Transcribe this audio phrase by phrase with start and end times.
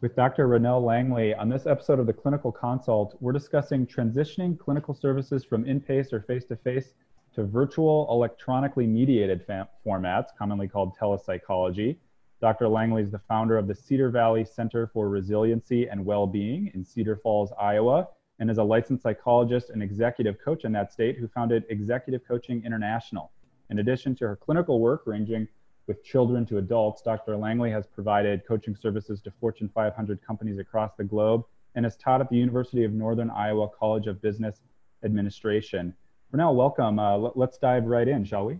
[0.00, 0.48] With Dr.
[0.48, 5.66] Ronelle Langley, on this episode of the Clinical Consult, we're discussing transitioning clinical services from
[5.66, 6.94] in-pace or face-to-face
[7.34, 9.46] to virtual electronically mediated
[9.86, 11.98] formats, commonly called telepsychology.
[12.40, 12.68] Dr.
[12.68, 17.16] Langley is the founder of the Cedar Valley Center for Resiliency and Well-Being in Cedar
[17.16, 18.08] Falls, Iowa,
[18.40, 22.64] and is a licensed psychologist and executive coach in that state who founded Executive Coaching
[22.64, 23.30] International.
[23.68, 25.46] In addition to her clinical work ranging
[25.86, 27.36] with children to adults, Dr.
[27.36, 32.20] Langley has provided coaching services to Fortune 500 companies across the globe and has taught
[32.20, 34.62] at the University of Northern Iowa College of Business
[35.04, 35.94] Administration.
[36.32, 36.98] Ronelle, welcome.
[36.98, 38.58] Uh, let's dive right in, shall we?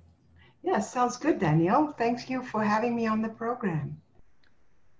[0.62, 1.94] Yes, sounds good, Daniel.
[1.96, 3.96] Thank you for having me on the program.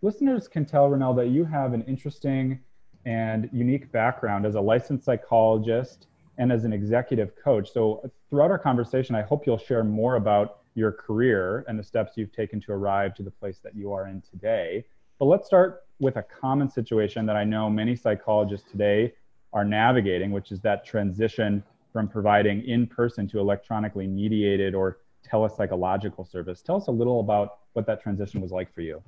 [0.01, 2.61] Listeners can tell, Ronelle, that you have an interesting
[3.05, 6.07] and unique background as a licensed psychologist
[6.39, 7.73] and as an executive coach.
[7.73, 12.13] So, throughout our conversation, I hope you'll share more about your career and the steps
[12.17, 14.85] you've taken to arrive to the place that you are in today.
[15.19, 19.13] But let's start with a common situation that I know many psychologists today
[19.53, 24.99] are navigating, which is that transition from providing in person to electronically mediated or
[25.31, 26.63] telepsychological service.
[26.63, 29.03] Tell us a little about what that transition was like for you.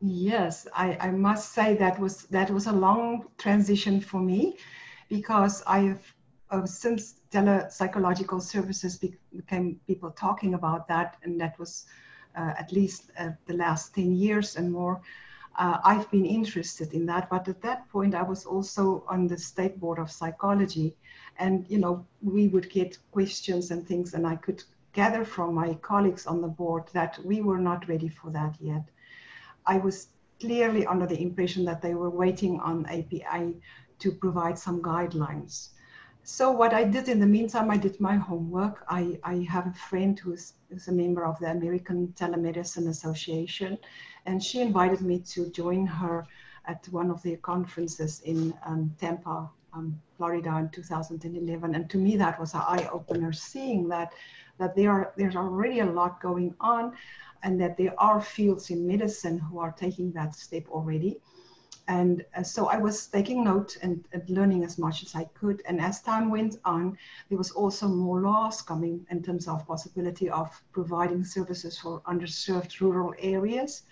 [0.00, 4.56] Yes, I, I must say that was that was a long transition for me
[5.08, 6.14] because I've
[6.50, 11.86] uh, since telepsychological services became people talking about that, and that was
[12.36, 15.00] uh, at least uh, the last 10 years and more.
[15.56, 19.38] Uh, I've been interested in that, but at that point, I was also on the
[19.38, 20.96] state board of psychology,
[21.38, 25.74] and you know, we would get questions and things, and I could gather from my
[25.74, 28.84] colleagues on the board that we were not ready for that yet.
[29.66, 30.08] I was
[30.40, 33.52] clearly under the impression that they were waiting on APA
[34.00, 35.70] to provide some guidelines
[36.26, 38.82] so what I did in the meantime, I did my homework.
[38.88, 43.76] I, I have a friend who is, is a member of the American Telemedicine Association,
[44.24, 46.26] and she invited me to join her
[46.64, 51.74] at one of their conferences in um, Tampa, um, Florida in 2011.
[51.74, 54.14] And to me, that was an eye opener, seeing that,
[54.56, 56.94] that there are, there's already a lot going on
[57.44, 61.20] and that there are fields in medicine who are taking that step already.
[61.86, 65.60] And uh, so I was taking note and, and, learning as much as I could.
[65.68, 66.96] And as time went on,
[67.28, 72.80] there was also more laws coming in terms of possibility of providing services for underserved
[72.80, 73.82] rural areas.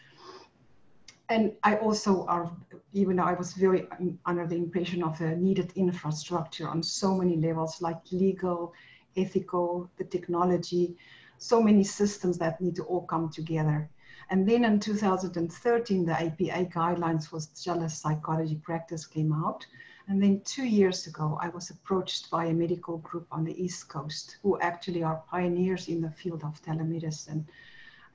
[1.28, 2.50] And I also are,
[2.94, 3.86] even though I was very
[4.24, 8.72] under the impression of the needed infrastructure on so many levels, like legal,
[9.16, 10.96] ethical, the technology,
[11.42, 13.91] so many systems that need to all come together.
[14.30, 19.66] And then in 2013, the APA guidelines for telepsychology practice came out.
[20.08, 23.88] And then two years ago, I was approached by a medical group on the East
[23.88, 27.44] Coast who actually are pioneers in the field of telemedicine.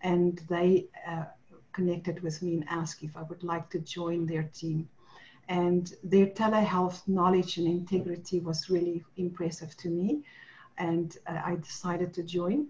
[0.01, 1.25] And they uh,
[1.73, 4.89] connected with me and asked if I would like to join their team.
[5.49, 10.23] And their telehealth knowledge and integrity was really impressive to me.
[10.77, 12.67] And uh, I decided to join.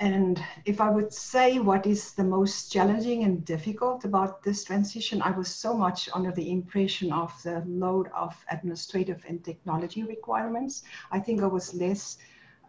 [0.00, 5.22] And if I would say what is the most challenging and difficult about this transition,
[5.22, 10.82] I was so much under the impression of the load of administrative and technology requirements.
[11.12, 12.18] I think I was less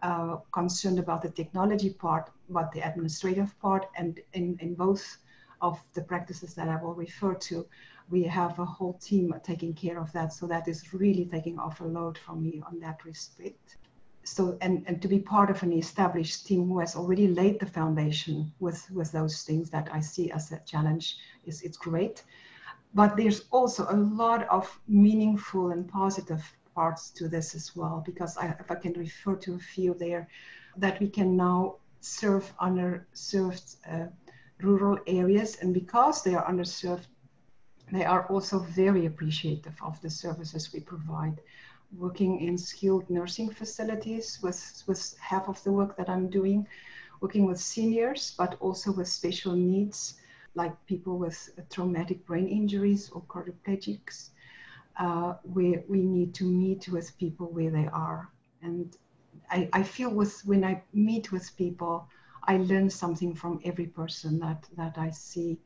[0.02, 3.86] uh, concerned about the technology part, but the administrative part.
[3.96, 5.18] And in, in both
[5.60, 7.66] of the practices that I will refer to,
[8.08, 10.32] we have a whole team taking care of that.
[10.32, 13.78] So that is really taking off a load from me on that respect
[14.26, 17.66] so and, and to be part of an established team who has already laid the
[17.66, 22.24] foundation with with those things that I see as a challenge is it's great.
[22.94, 26.42] But there's also a lot of meaningful and positive
[26.74, 30.28] parts to this as well, because I, if I can refer to a few there,
[30.76, 34.06] that we can now serve underserved uh,
[34.60, 37.06] rural areas, and because they are underserved,
[37.92, 41.40] they are also very appreciative of the services we provide
[41.98, 46.66] working in skilled nursing facilities with, with half of the work that I'm doing,
[47.20, 50.14] working with seniors, but also with special needs,
[50.54, 54.30] like people with traumatic brain injuries or quadriplegics,
[54.98, 58.30] uh, where we need to meet with people where they are.
[58.62, 58.96] And
[59.50, 62.08] I, I feel with when I meet with people,
[62.44, 65.58] I learn something from every person that, that I see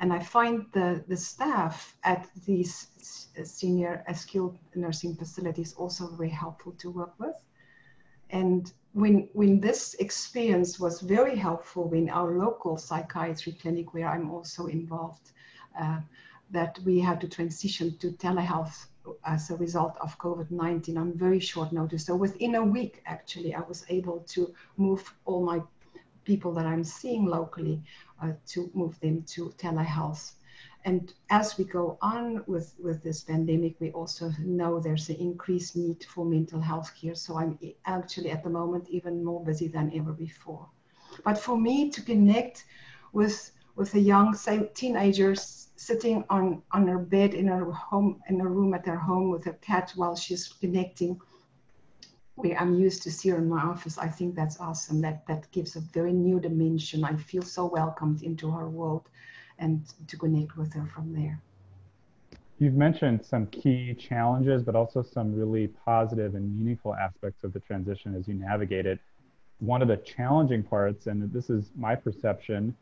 [0.00, 2.88] and I find the, the staff at these
[3.44, 7.36] senior skilled nursing facilities also very helpful to work with.
[8.30, 14.30] And when, when this experience was very helpful in our local psychiatry clinic, where I'm
[14.30, 15.32] also involved,
[15.78, 16.00] uh,
[16.50, 18.86] that we had to transition to telehealth
[19.24, 22.06] as a result of COVID-19 on very short notice.
[22.06, 25.62] So within a week, actually, I was able to move all my
[26.32, 27.76] people that I'm seeing locally
[28.22, 30.24] uh, to move them to telehealth.
[30.84, 35.74] And as we go on with, with this pandemic, we also know there's an increased
[35.74, 37.14] need for mental health care.
[37.14, 40.66] So I'm actually at the moment even more busy than ever before.
[41.24, 42.64] But for me to connect
[43.12, 43.36] with
[43.78, 45.32] with a young say teenager
[45.88, 46.44] sitting on
[46.76, 49.92] on her bed in her home in a room at her home with her cat
[49.96, 51.12] while she's connecting
[52.44, 55.00] I'm used to see her in my office, I think that's awesome.
[55.00, 57.04] That that gives a very new dimension.
[57.04, 59.08] I feel so welcomed into her world
[59.58, 61.40] and to connect with her from there.
[62.58, 67.60] You've mentioned some key challenges, but also some really positive and meaningful aspects of the
[67.60, 68.98] transition as you navigate it.
[69.60, 72.76] One of the challenging parts, and this is my perception,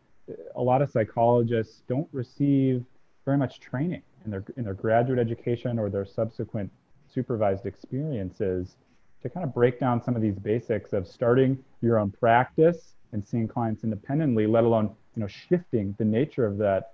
[0.55, 2.85] a lot of psychologists don't receive
[3.25, 6.71] very much training in their in their graduate education or their subsequent
[7.09, 8.77] supervised experiences
[9.23, 13.27] to kind of break down some of these basics of starting your own practice and
[13.27, 16.93] seeing clients independently, let alone you know shifting the nature of that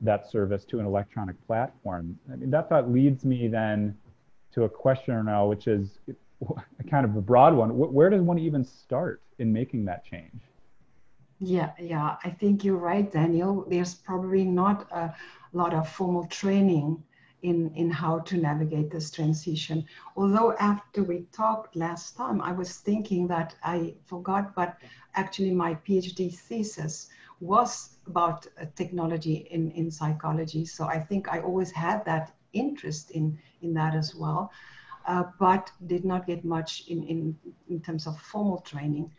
[0.00, 2.18] that service to an electronic platform.
[2.32, 3.96] I mean that thought leads me then
[4.52, 5.98] to a question now, which is
[6.90, 7.70] kind of a broad one.
[7.70, 10.40] Where does one even start in making that change?
[11.38, 13.64] Yeah, yeah, I think you're right, Daniel.
[13.68, 15.12] There's probably not a
[15.52, 17.02] lot of formal training
[17.42, 19.84] in, in how to navigate this transition.
[20.16, 24.76] Although after we talked last time, I was thinking that I forgot, but
[25.14, 27.08] actually my PhD thesis
[27.40, 30.64] was about uh, technology in, in psychology.
[30.64, 34.52] So I think I always had that interest in, in that as well,
[35.06, 37.36] uh, but did not get much in, in,
[37.68, 39.10] in terms of formal training.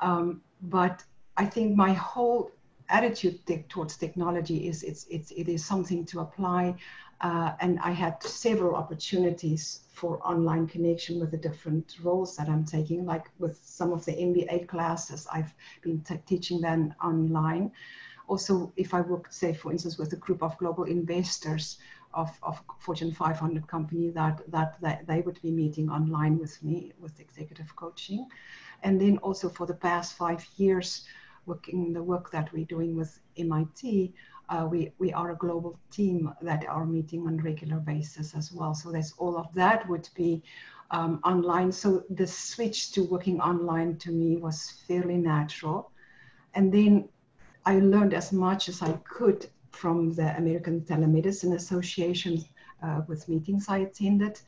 [0.00, 1.02] Um, but
[1.36, 2.50] I think my whole
[2.90, 3.40] attitude
[3.70, 6.74] towards technology is it's, it's, it is something to apply.
[7.22, 12.64] Uh, and I had several opportunities for online connection with the different roles that I'm
[12.64, 17.70] taking, like with some of the MBA classes, I've been teaching them online.
[18.26, 21.78] Also, if I work, say, for instance, with a group of global investors
[22.12, 26.92] of, of Fortune 500 company, that, that, that they would be meeting online with me
[26.98, 28.26] with executive coaching.
[28.82, 31.04] And then also for the past five years,
[31.46, 34.14] working the work that we're doing with MIT,
[34.48, 38.74] uh, we, we are a global team that are meeting on regular basis as well.
[38.74, 40.42] So there's all of that would be
[40.90, 41.72] um, online.
[41.72, 45.90] So the switch to working online to me was fairly natural.
[46.54, 47.08] And then
[47.64, 52.44] I learned as much as I could from the American Telemedicine Association
[52.82, 54.40] uh, with meetings I attended.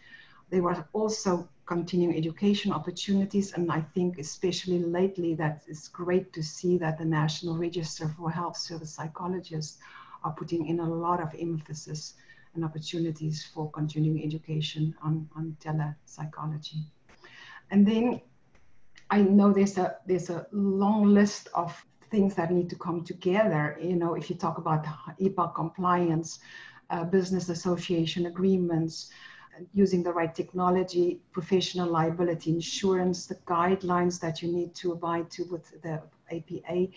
[0.51, 3.53] There were also continuing education opportunities.
[3.53, 8.31] And I think especially lately that it's great to see that the National Register for
[8.31, 9.79] Health Service Psychologists
[10.23, 12.15] are putting in a lot of emphasis
[12.55, 16.85] and opportunities for continuing education on, on telepsychology.
[17.71, 18.21] And then
[19.11, 23.77] I know there's a there's a long list of things that need to come together.
[23.81, 24.85] You know, if you talk about
[25.21, 26.39] HIPAA compliance,
[26.91, 29.11] uh, business association agreements,
[29.73, 35.45] using the right technology, professional liability insurance, the guidelines that you need to abide to
[35.45, 36.89] with the APA,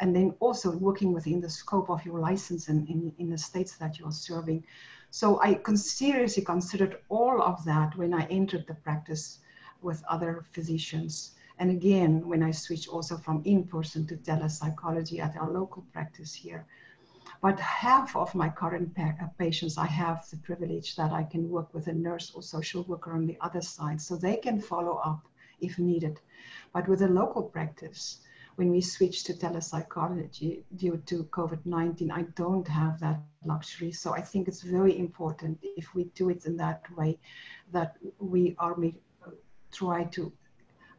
[0.00, 3.76] and then also working within the scope of your license in, in, in the states
[3.76, 4.64] that you're serving.
[5.10, 9.38] So I seriously considered all of that when I entered the practice
[9.82, 11.32] with other physicians.
[11.58, 16.66] And again, when I switched also from in-person to telepsychology at our local practice here.
[17.40, 21.50] But half of my current pa- uh, patients, I have the privilege that I can
[21.50, 24.96] work with a nurse or social worker on the other side, so they can follow
[24.96, 25.26] up
[25.60, 26.20] if needed.
[26.72, 28.20] But with a local practice,
[28.56, 33.92] when we switch to telepsychology due to COVID 19, I don't have that luxury.
[33.92, 37.18] So I think it's very important if we do it in that way
[37.72, 38.76] that we are
[39.70, 40.32] try to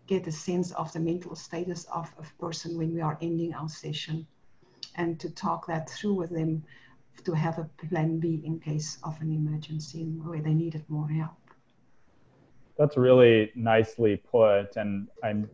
[0.07, 3.69] get a sense of the mental status of a person when we are ending our
[3.69, 4.25] session
[4.95, 6.63] and to talk that through with them
[7.23, 11.35] to have a plan B in case of an emergency where they needed more help.
[12.77, 14.77] That's really nicely put.
[14.77, 15.49] And I'm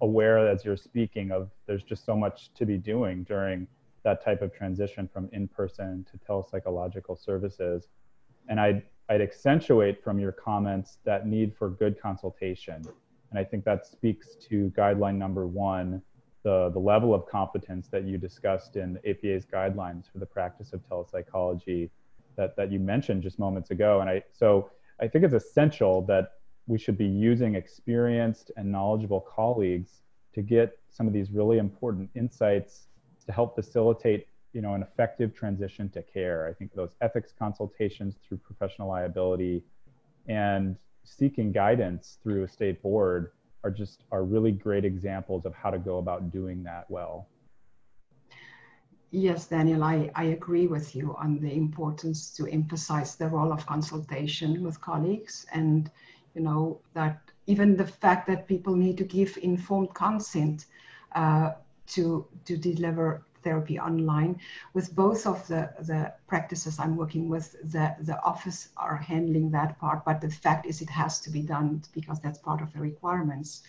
[0.00, 3.66] aware as you're speaking of there's just so much to be doing during
[4.04, 7.88] that type of transition from in-person to telepsychological services.
[8.48, 12.82] And I'd, I'd accentuate from your comments that need for good consultation.
[13.30, 16.00] And I think that speaks to guideline number one,
[16.48, 20.80] the, the level of competence that you discussed in APA's guidelines for the practice of
[20.88, 21.90] telepsychology
[22.36, 24.00] that, that you mentioned just moments ago.
[24.00, 26.32] And I, so I think it's essential that
[26.66, 30.00] we should be using experienced and knowledgeable colleagues
[30.32, 32.86] to get some of these really important insights
[33.26, 38.14] to help facilitate you know an effective transition to care i think those ethics consultations
[38.26, 39.62] through professional liability
[40.26, 43.32] and seeking guidance through a state board
[43.64, 47.28] are just are really great examples of how to go about doing that well.
[49.10, 53.64] Yes, Daniel, I, I agree with you on the importance to emphasize the role of
[53.64, 55.90] consultation with colleagues and,
[56.34, 60.66] you know, that even the fact that people need to give informed consent
[61.14, 61.52] uh,
[61.86, 64.40] to, to deliver therapy online.
[64.74, 69.78] With both of the, the practices I'm working with, the, the office are handling that
[69.78, 72.80] part, but the fact is it has to be done because that's part of the
[72.80, 73.62] requirements.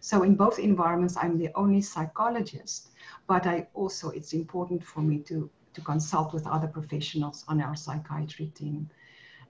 [0.00, 2.90] So in both environments, I'm the only psychologist,
[3.26, 7.74] but I also, it's important for me to, to consult with other professionals on our
[7.74, 8.88] psychiatry team.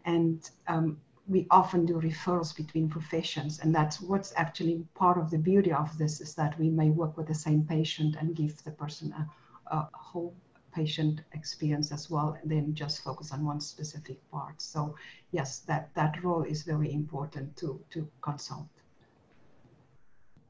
[0.04, 5.38] And um, we often do referrals between professions and that's what's actually part of the
[5.38, 8.70] beauty of this is that we may work with the same patient and give the
[8.70, 9.28] person a,
[9.70, 10.34] a whole
[10.74, 14.60] patient experience as well and then just focus on one specific part.
[14.60, 14.94] So
[15.32, 18.68] yes that that role is very important to to consult.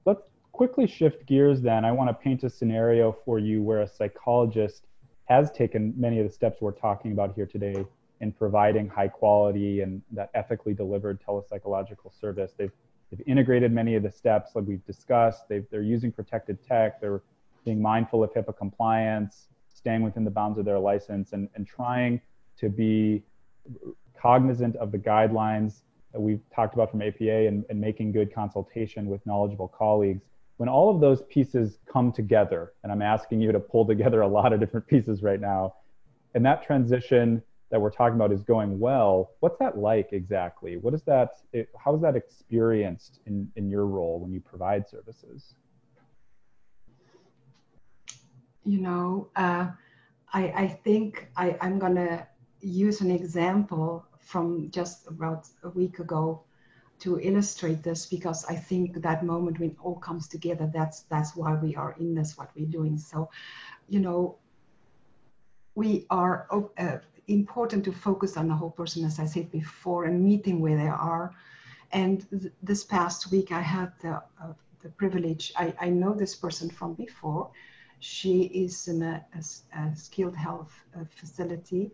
[0.04, 1.84] Let's quickly shift gears then.
[1.84, 4.86] I want to paint a scenario for you where a psychologist
[5.26, 7.84] has taken many of the steps we're talking about here today
[8.20, 12.52] in providing high quality and that ethically delivered telepsychological service.
[12.56, 12.72] They've
[13.10, 15.48] they've integrated many of the steps like we've discussed.
[15.48, 17.00] They've, they're using protected tech.
[17.00, 17.22] They're
[17.66, 22.18] being mindful of HIPAA compliance, staying within the bounds of their license, and, and trying
[22.56, 23.22] to be
[24.18, 25.82] cognizant of the guidelines
[26.12, 30.22] that we've talked about from APA and, and making good consultation with knowledgeable colleagues.
[30.56, 34.28] When all of those pieces come together, and I'm asking you to pull together a
[34.28, 35.74] lot of different pieces right now,
[36.34, 40.76] and that transition that we're talking about is going well, what's that like exactly?
[40.76, 41.30] What is that,
[41.76, 45.56] how is that experienced in, in your role when you provide services?
[48.66, 49.68] You know, uh,
[50.32, 52.26] I, I think I, I'm going to
[52.60, 56.42] use an example from just about a week ago
[56.98, 61.54] to illustrate this because I think that moment when all comes together, that's that's why
[61.54, 62.98] we are in this, what we're doing.
[62.98, 63.30] So,
[63.88, 64.36] you know,
[65.74, 66.46] we are
[66.78, 70.76] uh, important to focus on the whole person, as I said before, and meeting where
[70.76, 71.32] they are.
[71.92, 75.52] And th- this past week, I had the uh, the privilege.
[75.56, 77.50] I, I know this person from before,
[78.06, 81.90] she is in a, a, a skilled health uh, facility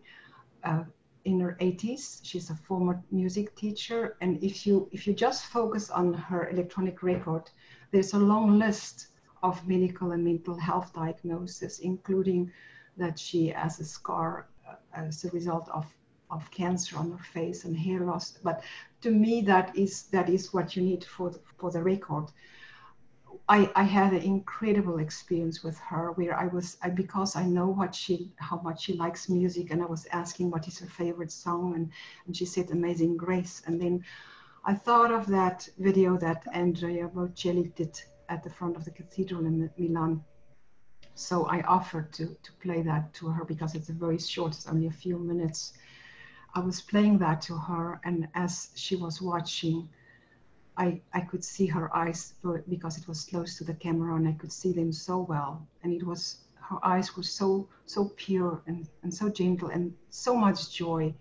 [0.63, 0.83] uh,
[1.25, 2.19] in her 80s.
[2.23, 7.01] She's a former music teacher, and if you if you just focus on her electronic
[7.01, 7.49] record,
[7.91, 9.07] there's a long list
[9.41, 12.51] of medical and mental health diagnoses, including
[12.95, 15.85] that she has a scar uh, as a result of
[16.29, 18.37] of cancer on her face and hair loss.
[18.43, 18.63] But
[19.01, 22.27] to me, that is that is what you need for the, for the record.
[23.49, 27.67] I, I had an incredible experience with her where I was I, because I know
[27.67, 31.31] what she how much she likes music and I was asking what is her favorite
[31.31, 31.91] song and,
[32.25, 34.05] and she said Amazing Grace and then
[34.63, 39.45] I thought of that video that Andrea Bocelli did at the front of the cathedral
[39.45, 40.23] in Milan.
[41.15, 44.67] So I offered to, to play that to her because it's a very short, it's
[44.67, 45.73] only a few minutes.
[46.55, 49.89] I was playing that to her and as she was watching,
[50.77, 52.33] I, I could see her eyes
[52.67, 55.67] because it was close to the camera and I could see them so well.
[55.83, 56.39] And it was,
[56.69, 61.13] her eyes were so, so pure and, and so gentle and so much joy,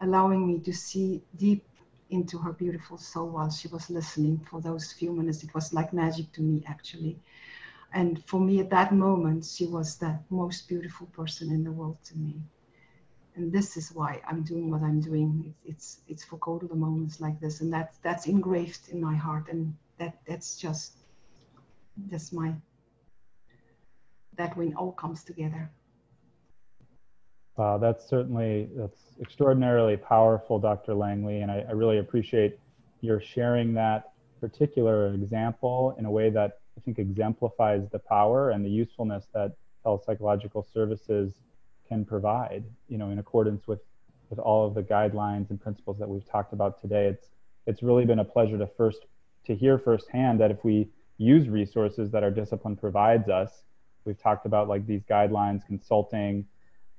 [0.00, 1.64] allowing me to see deep
[2.10, 5.42] into her beautiful soul while she was listening for those few minutes.
[5.42, 7.18] It was like magic to me, actually.
[7.92, 11.98] And for me at that moment, she was the most beautiful person in the world
[12.04, 12.42] to me
[13.34, 15.54] and this is why I'm doing what I'm doing.
[15.64, 19.14] It's it's, for go to the moments like this, and that's that's engraved in my
[19.14, 20.98] heart, and that that's just
[22.10, 22.54] that's my
[24.36, 25.70] that when all comes together.
[27.56, 30.94] Wow, that's certainly that's extraordinarily powerful, Dr.
[30.94, 32.58] Langley, and I, I really appreciate
[33.00, 38.64] your sharing that particular example in a way that I think exemplifies the power and
[38.64, 39.52] the usefulness that
[39.84, 41.34] telepsychological services
[41.92, 43.80] can provide, you know, in accordance with
[44.30, 47.06] with all of the guidelines and principles that we've talked about today.
[47.06, 47.26] It's
[47.66, 49.00] it's really been a pleasure to first
[49.46, 53.64] to hear firsthand that if we use resources that our discipline provides us,
[54.06, 56.46] we've talked about like these guidelines, consulting,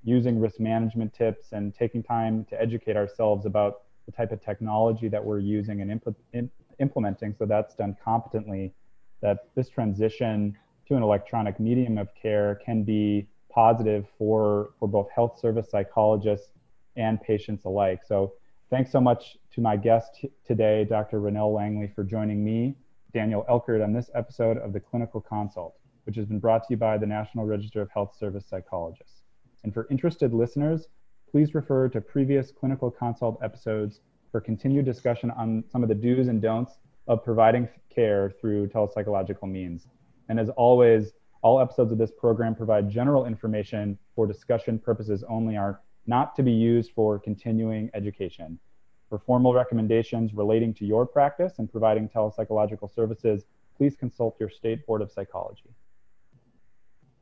[0.03, 5.07] using risk management tips, and taking time to educate ourselves about the type of technology
[5.07, 7.33] that we're using and impl- implementing.
[7.39, 8.73] So that's done competently.
[9.21, 10.55] That this transition
[10.87, 16.49] to an electronic medium of care can be positive for, for both health service psychologists
[16.95, 18.01] and patients alike.
[18.05, 18.33] So
[18.69, 21.19] thanks so much to my guest today, Dr.
[21.19, 22.75] Ronelle Langley, for joining me,
[23.13, 26.77] Daniel Elkert, on this episode of the Clinical Consult, which has been brought to you
[26.77, 29.21] by the National Register of Health Service Psychologists.
[29.63, 30.87] And for interested listeners,
[31.29, 36.27] please refer to previous Clinical Consult episodes for continued discussion on some of the do's
[36.27, 39.87] and don'ts of providing care through telepsychological means.
[40.29, 41.13] And as always,
[41.43, 46.43] all episodes of this program provide general information for discussion purposes only are not to
[46.43, 48.57] be used for continuing education.
[49.09, 53.43] For formal recommendations relating to your practice and providing telepsychological services,
[53.77, 55.69] please consult your state board of psychology.